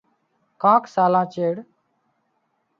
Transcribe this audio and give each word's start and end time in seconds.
ڪانڪ 0.61 0.83
سالان 0.95 1.25
چيڙ 1.33 1.55